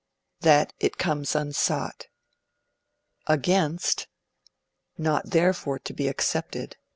[0.39, 2.07] That it comes unsought.
[3.27, 3.77] 1.
[4.97, 6.75] Not therefore to be accepted.